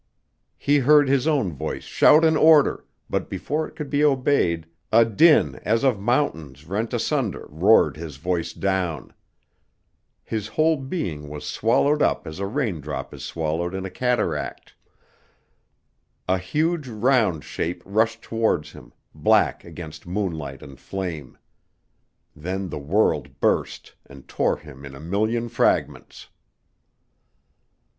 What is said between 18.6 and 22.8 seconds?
him, black against moonlight and flame. Then the